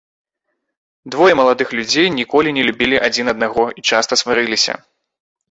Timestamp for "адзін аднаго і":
3.09-3.87